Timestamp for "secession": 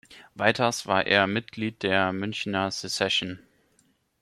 2.71-3.37